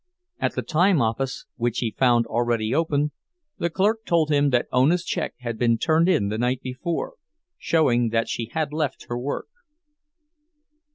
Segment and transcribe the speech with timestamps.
[0.39, 3.11] At the time office, which he found already open,
[3.59, 7.17] the clerk told him that Ona's check had been turned in the night before,
[7.59, 9.45] showing that she had left her work.